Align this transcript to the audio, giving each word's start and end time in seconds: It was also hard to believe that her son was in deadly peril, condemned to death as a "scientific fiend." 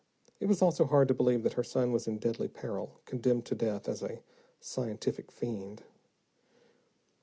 It 0.39 0.47
was 0.47 0.63
also 0.63 0.85
hard 0.85 1.07
to 1.09 1.13
believe 1.13 1.43
that 1.43 1.53
her 1.53 1.63
son 1.63 1.91
was 1.91 2.07
in 2.07 2.17
deadly 2.17 2.47
peril, 2.47 2.99
condemned 3.05 3.45
to 3.45 3.53
death 3.53 3.87
as 3.87 4.01
a 4.01 4.23
"scientific 4.59 5.31
fiend." 5.31 5.83